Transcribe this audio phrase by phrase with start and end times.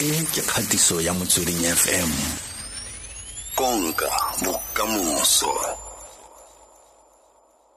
[0.00, 2.10] e ke kgatiso ya motsweding fm
[3.54, 4.08] konka
[4.44, 5.52] bokamoso.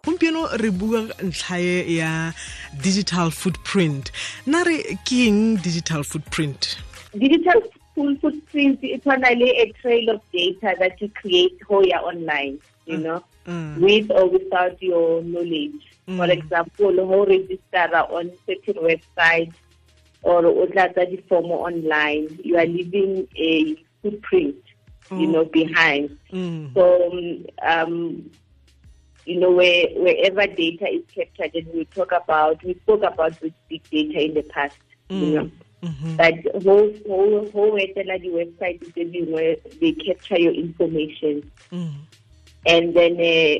[0.06, 2.34] Gompieno re bua ntlhae ya
[2.82, 4.12] digital footprint.
[4.48, 6.80] Nna re ke eng digital footprint?
[7.12, 7.60] Digital
[7.94, 12.58] full footprint e tshwana le a trail of data that you create ho ya online
[12.86, 13.78] you know mm.
[13.84, 15.92] with or without your knowledge.
[16.08, 19.52] For example ho register on certain website
[20.24, 24.56] or o tlatsa di-form online you are leaving a footprint
[25.11, 26.74] you know behind Mm.
[26.74, 26.84] so
[27.61, 28.24] um
[29.25, 33.53] you know where wherever data is captured and we talk about we spoke about with
[33.70, 34.78] big data in the past
[35.09, 35.50] you know
[35.83, 36.16] Mhm.
[36.17, 41.92] but whole whole whole etela di website tse dingwe they capture your information Mm.
[42.66, 43.55] and then uh,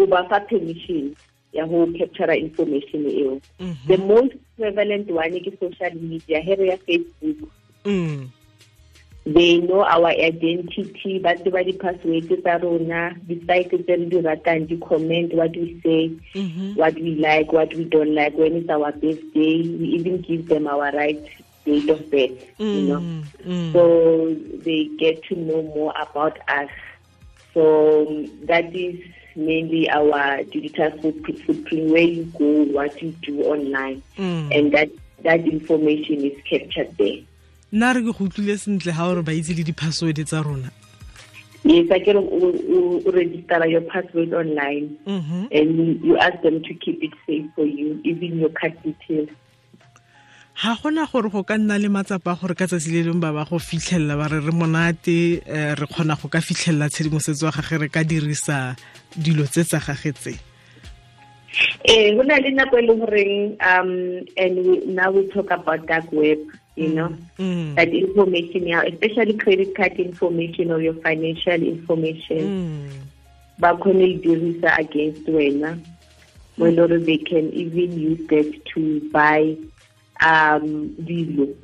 [0.00, 1.14] o ba fa permission
[1.52, 3.86] ya ho capture information eo Mhm.
[3.88, 7.48] the most prevalent one ke social media here ya facebook
[7.84, 8.28] Mm.
[9.26, 15.32] they know our identity ba tseba di-password tsa rona di-site tse re di ratang di-comment
[15.34, 16.76] what we say Mhm.
[16.76, 20.66] what we like what we don't like when it's our birthday we even give them
[20.66, 21.20] our right
[21.64, 23.24] date of birth you know Mm.
[23.46, 23.72] Mm.
[23.72, 23.82] so
[24.64, 26.70] they get to know more about us
[27.54, 27.64] so
[28.48, 28.96] that is
[29.38, 34.50] mainly our digital footprint, where you go what you do online Mm.
[34.58, 34.90] and that
[35.24, 37.22] that information is captured there
[37.72, 40.70] nna re ke go utlwile sentle ga ore ba itse le di-password tsa rona
[41.64, 45.48] Yes, I can uh, register your password online Mhm.
[45.60, 49.28] and you ask them to keep it safe for you, even your card details.
[50.62, 53.44] Ga gona gore go ka nna le matsapa gore ka tsatsi le lengwe ba ba
[53.48, 57.78] go fitlhelela ba re re monate eh, re kgona go ka fitlhelela tshedimosetso wa gage
[57.78, 58.74] re ka dirisa
[59.14, 60.34] dilo tse tsa gage tse
[61.88, 63.90] Eh, ho na le nako e leng horeng, um,
[64.36, 66.38] and we, now we talk about dark web,
[66.76, 67.74] you know, Mm.
[67.74, 72.90] that information, especially credit card information or your financial information, Mm.
[73.58, 75.78] ba khone e dirisa against wena.
[76.58, 79.56] Well, or they can even use that to buy
[80.20, 81.54] um dilo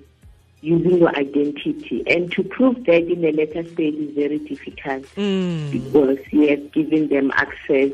[0.60, 2.02] using your identity.
[2.06, 5.70] And to prove that in a letter stage is very difficult Mm.
[5.70, 7.90] because you have given them access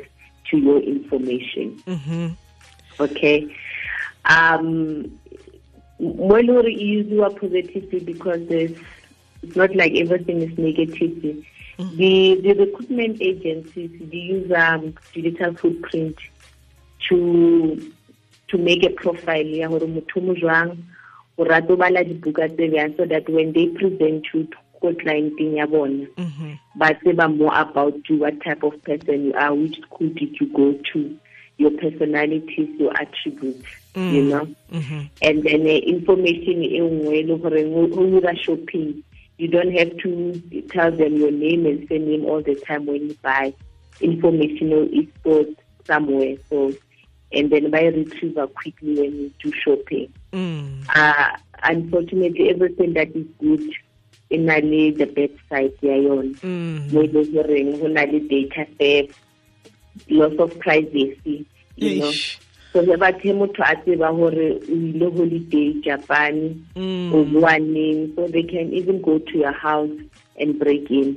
[0.50, 1.82] to your information.
[1.86, 2.36] Mhm.
[3.00, 3.48] Okay.
[4.24, 5.10] Um
[5.98, 7.04] mo le gore e
[7.40, 8.76] positively because there's,
[9.42, 11.44] it's not like everything is negative.
[11.96, 16.16] The the recruitment agencies they use um, digital footprint
[17.08, 17.92] to
[18.50, 20.76] to make a profile ya gore motho o mo jwang
[21.38, 24.46] o rata o bala dibuka tse bjang so that when they present you
[24.80, 26.56] ko clienteng ya bona Mhm.
[26.76, 30.46] ba tseba more about you what type of person you are which school did you
[30.56, 31.14] go to
[31.58, 35.10] your personalities your attributes you know Mhm.
[35.22, 39.02] and then uh, information e nngwe e le gore go dira shopping
[39.38, 40.32] you don't have to
[40.72, 43.52] tell them your name and surname all the time when you buy
[44.00, 45.54] information is stored
[45.86, 46.72] somewhere so
[47.32, 50.86] and then by retriever quickly when you do shopping Mm.
[50.94, 53.62] uh, unfortunately everything that is good
[54.30, 56.92] na le the bad side ya yone Mm.
[56.92, 59.14] mo e leng goreng go na le data theft
[60.08, 61.44] loss of privacy
[61.76, 62.12] you know
[62.72, 66.38] so ge bathe motho a tseba gore o ile holiday japan
[66.76, 67.10] Mm.
[67.14, 69.90] o boa neng so they can even go to your house
[70.38, 71.16] and break in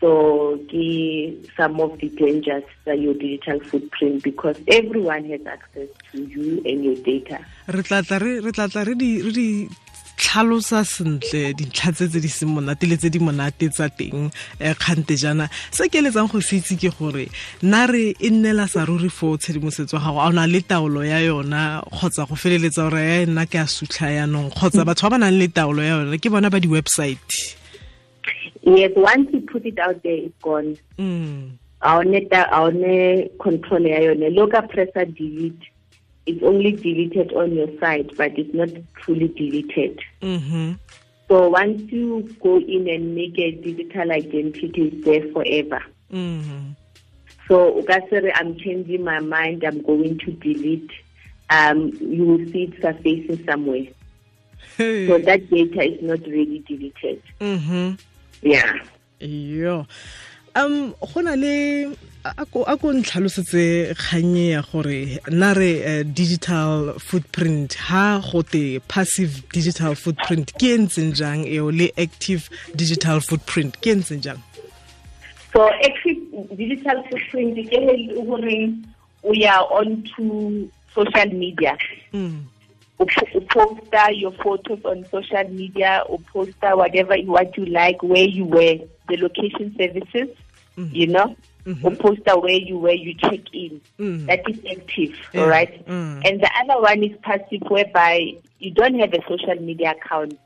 [0.00, 6.24] so ke some of the dangers that your digital footprint because everyone has access to
[6.24, 7.38] you and your data.
[7.68, 9.68] Re tla tla re re
[10.20, 14.74] tlhalosa sentle dintlha tse tse di seng monate le tse di monate tsa teng um
[14.80, 15.48] kgante jaana.
[15.70, 17.28] Se ke eletsang go se itse ke gore
[17.62, 21.20] nna re e nnela sa ruri fo tshedimosetso gago a o na le taolo ya
[21.24, 25.24] yona kgotsa go feleletsa gore ya nna ke a sutlha yanong kgotsa batho ba ba
[25.24, 27.59] nang le taolo ya yona ke bona ba di-website
[28.62, 30.76] yes once you put it out there it's gone.
[30.98, 31.52] Mm.
[31.82, 35.62] a one ta a one control ya yone lo ka pressa delete
[36.26, 38.68] it's only deleted on your side but it's not
[39.04, 40.00] fully deleted.
[40.22, 40.78] Mm
[41.28, 45.82] so once you go in and make a digital identity it's there forever.
[46.12, 46.76] Mm
[47.48, 47.98] so o ka
[48.34, 50.90] i'm changing my mind i'm going to delete.
[51.48, 53.86] Um you will see it surfacing somewhere.
[54.76, 57.22] So that data is not really deleted.
[57.40, 57.98] Mm
[58.42, 58.72] yeah.
[59.20, 59.86] Yo.
[60.56, 61.94] Um go na le
[62.24, 69.94] a ko ntlhalosetse kganye ya gore nna re eh, digital footprint ha gote passive digital
[69.94, 74.42] footprint ke e ntseng jang eo le active digital footprint ke e ntseng jang?
[75.52, 76.20] So active
[76.56, 77.78] digital footprint ke
[78.26, 78.74] gore
[79.24, 81.76] o ya onto social media.
[82.12, 82.44] Mm.
[83.06, 88.74] Poster your photos on social media or poster whatever what you like where you were
[89.08, 90.28] the location services
[90.92, 91.34] you know
[91.84, 94.26] or poster where you were you check in Mm.
[94.28, 95.40] that is active Yeah.
[95.42, 96.22] all right Mm.
[96.26, 100.38] and the other one is passive whereby you don't have a social media account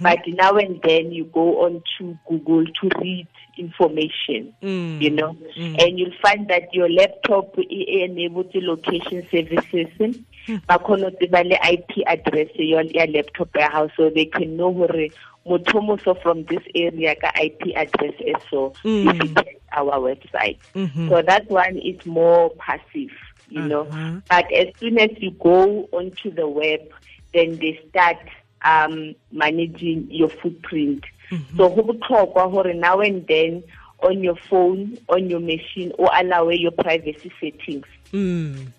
[0.00, 3.26] but now and then you go on to google to read
[3.58, 5.00] information Mm.
[5.02, 5.36] you know
[5.78, 9.88] and you'll find that your laptop enables the location services
[10.68, 15.10] ho tseba IP address ya ya laptop hao so they can know where
[15.46, 19.12] motho from this area ka IP address e so Mm.
[19.12, 21.08] visit our website Mhm.
[21.08, 23.12] so that one is more passive
[23.48, 24.20] you know Uh-huh.
[24.28, 26.80] but as soon as you go onto the web
[27.32, 28.18] then they start
[28.62, 31.04] um managing your footprint.
[31.56, 33.62] So go botlhokwa gore now and then
[34.02, 37.86] on your phone on your machine o allow your privacy settings.
[38.12, 38.72] Mm.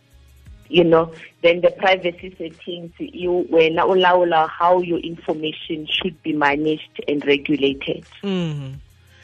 [0.71, 6.33] you know then the privacy settings you wena o laola how your information should be
[6.33, 8.05] managed and regulated.
[8.23, 8.75] Mm.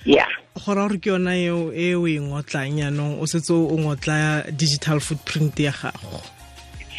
[0.04, 0.28] yeah.
[0.56, 5.00] Go gore ke yona eo e o e ngotlang yaanong o setse o ngotla digital
[5.00, 6.37] footprint ya gago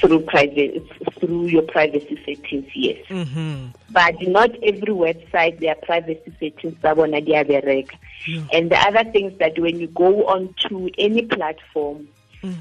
[0.00, 0.82] through private
[1.18, 3.04] through your privacy settings yes.
[3.08, 3.74] Mhm.
[3.90, 7.96] but not every website their privacy settings tsa bona di a bereka.
[8.26, 8.42] Yeah.
[8.52, 12.08] and the other things that when you go on to any platform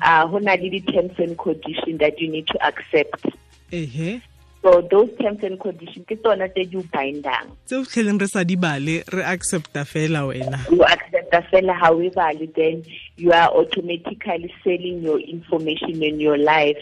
[0.02, 3.26] uh ho na le di-terms and conditions that you need to accept.
[3.72, 4.22] Ehe.
[4.64, 7.54] So those terms and conditions ke tsona tse di bindang.
[7.66, 10.58] Tse o tlheleng re sa di bale re accepta fela wena.
[10.72, 12.84] You accept fela however then
[13.18, 16.82] you are automatically selling your information and your life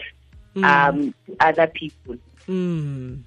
[0.64, 2.16] um to other people.
[2.48, 3.22] Mm.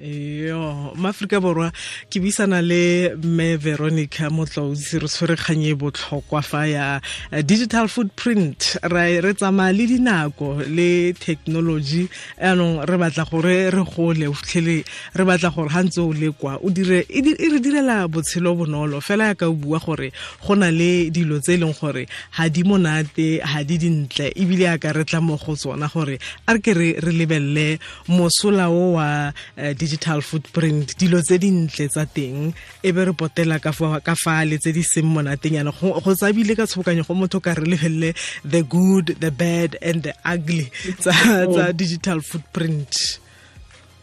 [0.00, 1.72] Yo maaforika borwa
[2.08, 7.00] ke buisana le mme veronica motlaodisi re tshwere kgang e botlhokwa fa ya
[7.32, 8.78] eh, digital footprint.
[8.82, 12.08] Re tsamaya le dinako le technology.
[12.38, 14.84] Anong re batla gore re gole o fitlhele
[15.14, 18.54] re batla gore ga ntse o le kwa o dire e e re direla botshelo
[18.54, 19.00] bonolo.
[19.00, 20.12] Fela ya ka o bua gore
[20.46, 22.06] go na le dilo tse e leng gore
[22.38, 26.20] ga di monate ga di dintle ebile ya ka re tla mo go tsona gore
[26.46, 32.04] a re ke re lebelele mosola o wa eh, digital footprint dilo tse dintle tsa
[32.04, 32.52] teng
[32.84, 36.52] e be re potela ka fa ka fale tse di seng monateng yana go tsabile
[36.52, 38.12] ka tshokanyo go motho ka re lebelele
[38.44, 40.68] the good the bad and the ugly
[41.00, 43.16] tsa tsa digital footprint.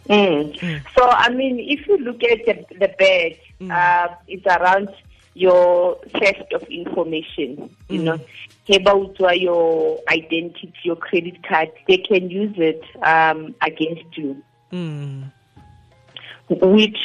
[0.09, 0.53] Mm.
[0.95, 3.37] So, I mean, if you look at the, the bed,
[3.73, 4.89] uh, it's around
[5.33, 7.69] your theft of information.
[7.89, 8.19] You know,
[8.73, 14.41] about your identity, your credit card, they can use it um, against you,
[14.71, 15.31] mm.
[16.49, 16.97] Which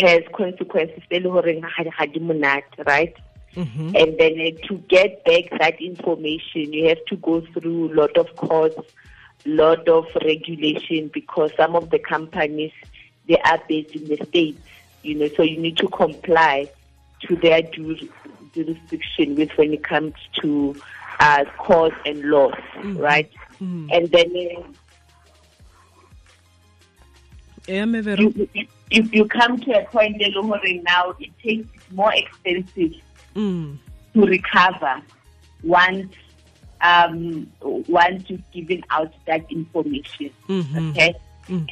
[0.00, 1.02] has consequences.
[1.10, 3.14] e le horeng ha di- ha di monate, Right?
[3.56, 3.94] Mhm.
[4.00, 8.16] And then uh, to get back that information, you have to go through a lot
[8.16, 8.78] of costs,
[9.44, 12.72] lot of regulation because some of the companies
[13.26, 14.62] they are based in the states,
[15.02, 16.68] you know, so you need to comply
[17.22, 18.08] to their jur-
[18.54, 20.74] jurisdiction with when it comes to
[21.20, 22.58] uh, cost and loss,
[22.96, 23.30] right?
[23.92, 24.62] And then uh,
[27.70, 30.16] Yeah, you, you, you you come to a point
[30.82, 32.94] now it takes more expensive
[33.36, 33.78] Mm.
[34.14, 35.00] to recover
[35.62, 36.12] once
[36.80, 40.90] um once you've given out that information Mhm.
[40.90, 41.14] okay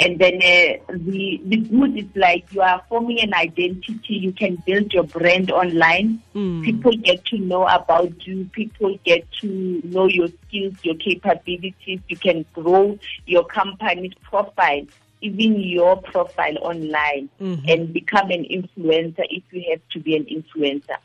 [0.01, 4.55] and then uh, the the good is like you are forming an identity you can
[4.67, 6.63] build your brand online Mm.
[6.65, 12.17] people get to know about you people get to know your skills your capabilities you
[12.17, 14.87] can grow your company's profile
[15.21, 17.71] even your profile online Mhm.
[17.71, 20.99] and become an influencer if you have to be an influencer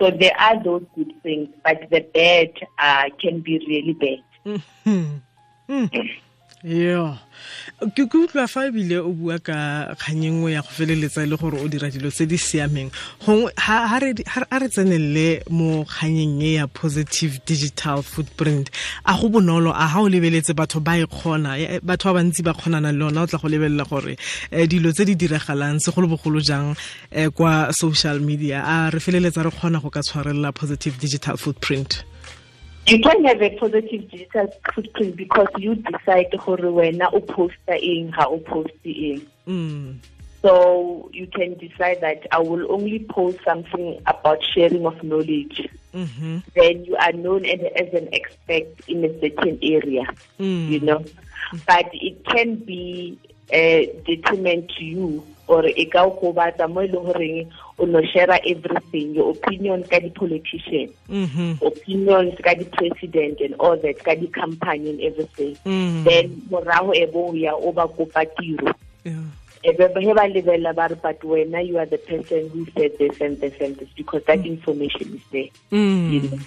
[0.00, 4.22] so there are those good things but the bad uh, can be really bad
[4.84, 5.20] Mhm.
[5.68, 6.10] Mm.
[6.62, 7.18] Yeah
[7.96, 11.36] ke utlwa fa ebile o bua ka kgang e nngwe ya go feleletsa e le
[11.40, 12.90] gore o dira dilo tse di siameng.
[13.24, 18.68] Gongwe ha re tsenelele mo kganyeng e ya positive digital footprint
[19.06, 22.44] a go bonolo a ga o lebeletse batho ba e kgona eh, batho ba bantsi
[22.44, 24.20] ba kgonana le ona o tla go lebelela gore
[24.52, 26.76] eh, dilo tse di diragalang segolobogolo jang
[27.10, 28.60] eh, kwa social media.
[28.60, 32.04] A re feleletsa re kgona go ka tshwarelela positive digital footprint
[32.86, 38.10] you can have a positive digital footprint because you decide gore wena o poster eng
[38.10, 39.96] ga o post eng mm.
[40.42, 46.42] so you can decide that i will only post something about sharing of knowledge mm
[46.54, 50.04] then you are known as, as an expert in a certain area
[50.38, 50.68] Mm.
[50.68, 51.04] you know
[51.66, 53.18] but it can be
[53.52, 58.02] a detriment to you or e ka o gobatsa mo e leng goreng o no
[58.12, 61.58] share everything your opinions ka di-politician Mhm.
[61.64, 66.04] opinions ka di-president and all that ka di-company and everything Mm.
[66.04, 68.68] then morago e bo o ya o ba kopa tiro
[69.62, 73.40] he ba lebelela ba re but wena you are the person who said this and
[73.40, 75.50] this and this because that information is there.
[76.06, 76.30] You Mm.
[76.30, 76.38] know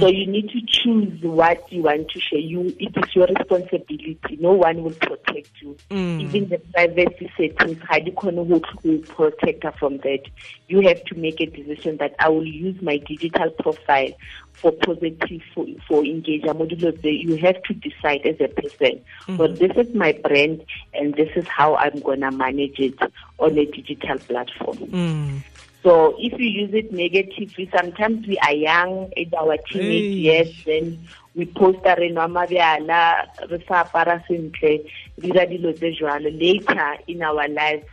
[0.00, 2.38] so you need to choose what you want to share.
[2.38, 4.18] You it is your responsibility.
[4.38, 5.76] No one will protect you.
[5.90, 6.20] Mm.
[6.20, 10.20] even the privacy settings ga di kgone go go protect her from that.
[10.68, 14.12] You have to make a decision that i will use my digital profile
[14.60, 16.58] for positive for, for engagement.
[16.58, 19.00] Mo dilo tse you have to decide as a person
[19.36, 22.98] so this is my brand and this is how i'm gonna manage it
[23.38, 25.42] on a digital platform Mm.
[25.82, 30.98] so if you use it negatively, sometimes we are young in our teenage years, then
[31.34, 34.84] we post a re nwa mabyala, re sa apara sentle,
[35.18, 36.28] dira dilo tse jwalo.
[36.38, 37.86] Later in our lives,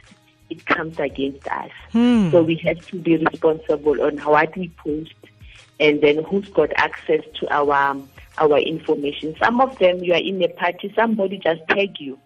[0.50, 1.72] it comes against us.
[1.92, 2.30] Hmm.
[2.32, 5.14] So we have to be responsible on what we post
[5.80, 7.96] and then who's got access to our
[8.38, 9.36] our information.
[9.42, 12.20] Some of them you are in a party, somebody just tag you.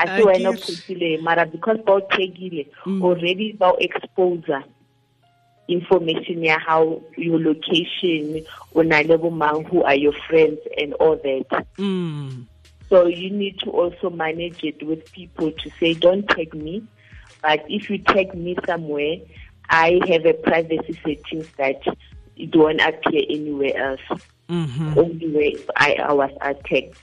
[0.00, 3.02] I I see wena get- postile mara because ba o tagile Mm.
[3.02, 4.62] already ba o
[5.68, 8.42] information ya how your location
[8.74, 11.46] o na le bo mang who are your friends and all that
[11.78, 12.46] Mm.
[12.88, 16.82] so you need to also manage it with people to say don't tag me
[17.42, 19.16] but if you tag me somewhere
[19.70, 21.80] i have a privacy settings that
[22.36, 24.96] it won't appear anywhere else Mhm.
[24.96, 26.98] only where i, I was attacked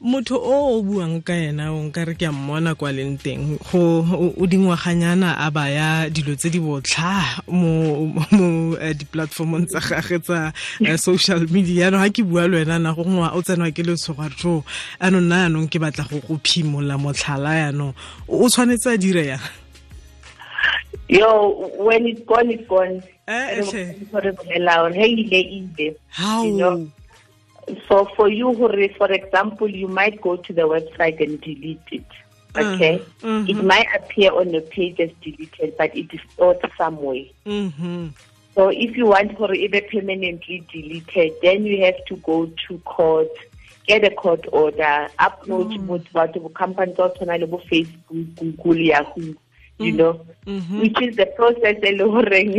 [0.00, 3.56] motho o o buang ka ena o nka re ke a mmona kwa leng teng.
[3.72, 10.18] Go o- dingwaganyana a baya dilo tse di botlha mo mo eh, di-platformong tsa gage
[10.20, 10.52] tsa
[10.84, 11.88] eh, social media.
[11.88, 14.64] Yaanong ga ke bua le wena na go ngwa o tsenwa ke letshoga re jo
[15.00, 17.94] ano nna yaanong ke batla go go phimola motlhala yaanong
[18.28, 19.44] o tshwanetse a dire yang?
[21.08, 23.02] Yo when it's gone it's gone.
[23.26, 23.94] Eh, eh,
[24.92, 26.88] "Hey, ile ile." how You know,
[27.88, 32.04] So for you, for example, you might go to the website and delete it.
[32.56, 37.24] Okay, Mhm, it might appear on the page as deleted, but it is stored somewhere.
[37.44, 38.12] Mhm.
[38.54, 43.30] So if you want for it permanently deleted, then you have to go to court,
[43.88, 45.86] get a court order, upload mm.
[46.12, 49.34] what companies also na le bo Facebook, Google, Yahoo,
[49.78, 50.80] you know, Mhm.
[50.80, 52.52] which is the process e le horeng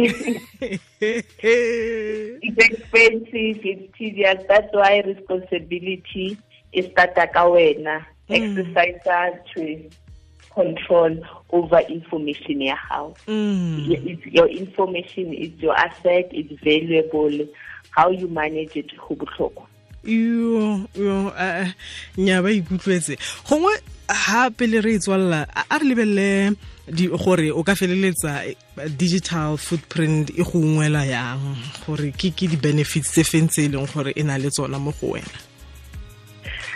[1.00, 4.43] it's expensive, it's tedious.
[4.48, 6.38] That's why responsibility
[6.74, 8.05] is starta ka wena.
[8.29, 9.00] Exercise
[9.53, 9.89] to
[10.53, 11.13] control
[11.51, 13.13] over information ya how.
[13.27, 13.86] Mm.
[14.31, 17.48] Your information is your asset, it's valuable.
[17.91, 19.67] How you manage it go botlhokwa.
[20.03, 21.31] yo yo
[22.17, 23.17] nya ba ikutlwetse
[23.50, 23.74] gongwe
[24.07, 26.55] gape le re e tswalela a re lebelele
[26.88, 28.56] di- gore o ka feleletsa eh,
[28.98, 31.39] digital footprint e go ungwela yang
[31.86, 34.92] gore ke ke di-benefits tse feng tse e leng gore e na le tsona mo
[35.01, 35.39] go wena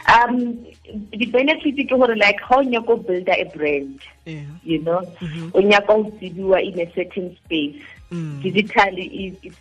[0.10, 0.66] Um,
[1.14, 4.42] the benefit ke gore like how nya go build a brand, Yeah.
[4.64, 5.06] you know,
[5.54, 7.78] o nya go tsibiwa in a certain space.
[8.12, 8.42] Mm.
[8.42, 9.58] Digitally, is it's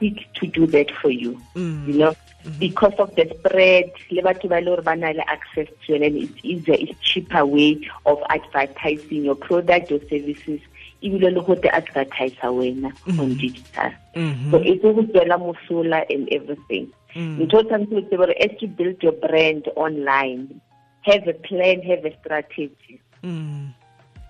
[0.00, 1.36] quick to do that for you.
[1.54, 1.86] Mm.
[1.86, 2.14] you know,
[2.58, 6.02] because of the spread, le batho ba le hore ba na le access to it,
[6.02, 7.76] and it's easier, it's cheaper way
[8.06, 10.60] of advertising your product or services.
[11.02, 12.90] Ebile le go te advertisa wena
[13.20, 13.92] on digital.
[14.16, 14.50] Mhm.
[14.50, 16.88] So it's go tswela mosola and everything.
[17.14, 17.38] Mm.
[17.42, 20.60] ntho tshwanetse o tsebe gore as you build your brand online
[21.02, 23.74] have a plan have a strategy Mm.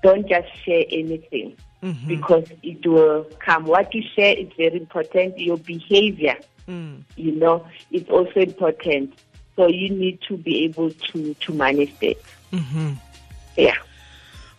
[0.02, 2.06] don't just share anything Mhm.
[2.08, 3.64] because it will come.
[3.64, 5.38] What you share is very important.
[5.38, 6.36] Your behavior
[6.68, 7.02] Mm.
[7.16, 9.14] you know is also important.
[9.56, 12.16] So you need to be able to to manage that.
[12.52, 12.96] Mhm.
[13.56, 13.74] yeah.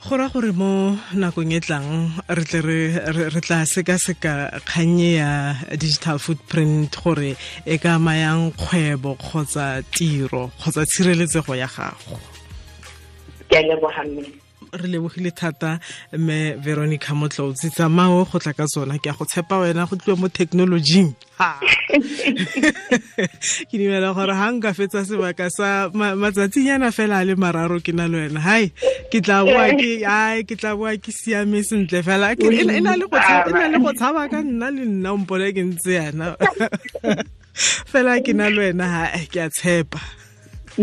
[0.10, 6.18] Go ra gore mo nakong e tlang re tle re- tla sekaseka kgannye ya digital
[6.18, 12.18] footprint gore e ka amayang kgwebo kgotsa tiro kgotsa tshireletsego ya gago.
[13.48, 14.26] Ke a leboga mme
[14.74, 15.80] re lebogile thata
[16.18, 18.98] me veronica motlotsi tsamao go tla ka tsona.
[19.00, 21.14] Ke a go tshepa wena go tliwa mo thekenolojing
[23.70, 27.94] ke dumela gore ga nka fetsa sebaka sa ma- matsatsinyana fela a le mararo ke
[27.94, 28.40] na le wena.
[28.40, 28.72] Hai
[29.12, 30.00] ke tla boa ke
[30.48, 32.34] ke tla boa ke siame sentle fela.
[32.38, 33.08] E na- e e le
[33.80, 36.36] go tshaba ka nna le nna ompole ke ntse yana.
[37.92, 40.00] Fela ke na le wena ha ke a tshepa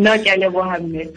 [0.04, 1.10] ke a leboga mme.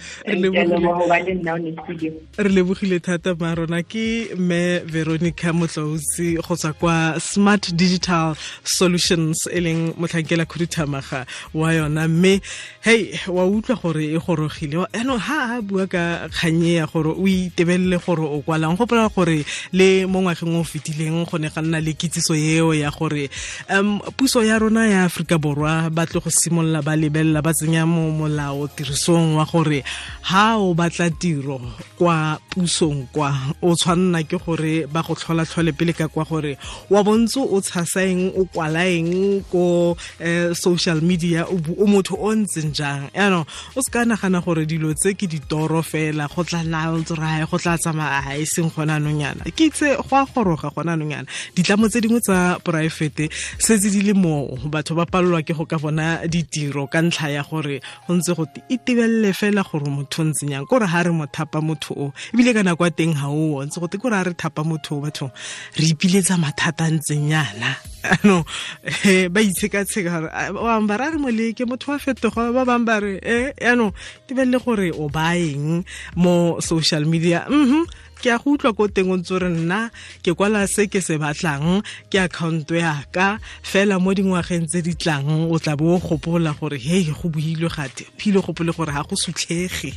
[2.38, 3.00] Re lebogile.
[3.02, 10.46] thata marona ke me veronica motlausi go tswa kwa smart digital solutions e leng motlhankela
[10.46, 12.08] khuduthamaga wa yona.
[12.08, 12.42] Mme
[12.82, 14.86] hei wa utlwa gore e gorogile.
[14.94, 19.10] Anong ha a bua ka kganye ya gore o itebelele gore o kwalang go pola
[19.10, 23.30] gore le mo ngwageng o fetileng go ne ga nna le kitsiso eo ya gore
[23.70, 27.86] um puso ya rona ya aforika borwa ba tle go simolola ba lebelela ba tsenya
[27.86, 29.84] mo molao tirisong wa gore
[30.30, 31.62] ha o batla tiro
[31.98, 36.58] kwa pusong kwa o tshwanna ke gore ba go tlhola tlhole pele ka kwa gore
[36.90, 43.10] wa bontse o tshasaeng o kwalaeng ko eh, social media o motho o ntseng jang.
[43.16, 47.58] Yaanong o se ka nagana gore dilo tse ke ditoro fela go tla laotsrae go
[47.58, 51.88] tla tsamaya a e seng gona anong ke itse go a goroga gona anong ditlamo
[51.90, 56.24] tse dingwe tsa poraefete setse di le moo batho ba palelwa ke go ka bona
[56.28, 60.66] ditiro ka ntlha ya gore go ntse go itebelele fela gore motho o ntseng yang
[60.66, 63.80] kore ga re mo thapa motho o ebile ka nako ya teng ga o ontse
[63.80, 63.98] gote.
[63.98, 65.32] Kore ga re thapa motho o batho
[65.78, 68.44] re ipiletsa mathata a ntseng yana ano
[69.34, 73.14] ba itshekatsheka gore bangwe ba ra re moleke motho wa fetoga ba bangwe ba re
[73.22, 73.94] e yaanong
[74.28, 77.46] tebelele gore o baeng mo social media?
[77.50, 77.86] Mhm
[78.22, 79.90] ke a go utlwa ko teng o ntse re nna
[80.22, 81.82] ke kwala se ke se batlang
[82.14, 86.78] ke akhaonto yaka fela mo dingwageng tse di tlang o tla bo o gopola gore
[86.78, 89.94] hei go builwe gate phile gopole gore ga go sutlhege.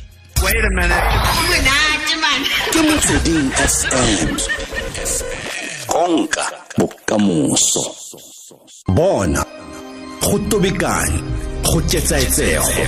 [2.71, 4.37] Ke motsweding fm
[5.87, 6.45] konka
[6.77, 7.83] bokamoso.
[8.87, 9.41] Bona
[10.21, 11.19] go tobekane
[11.63, 12.85] go ketsaetsego.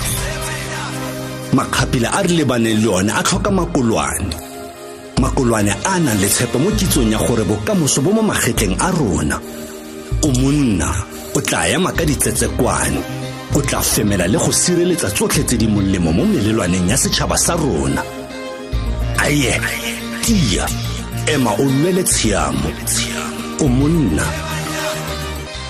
[1.53, 4.35] Makgapila a re lebaneng le one a tlhoka makolwane.
[5.21, 9.37] Makolwane a nang le tshepo mo kitsong ya gore bokamoso bo mo magetleng a rona.
[10.23, 10.89] O monna
[11.35, 13.26] o tla ema ka ditsetsekwane
[13.57, 17.53] o tla femela le go sireletsa tsotlhe tse di molemo mo melelwaneng ya setšhaba sa
[17.55, 18.03] rona.
[19.17, 19.53] Aye
[20.21, 20.65] tia
[21.33, 22.69] ema o lwele tshiamo.
[23.63, 24.25] O monna.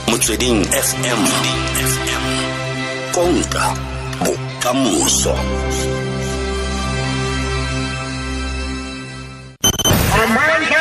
[0.10, 1.22] Motsweding fm
[3.16, 3.66] konka
[4.24, 5.36] bokamoso.
[10.20, 10.77] Amanda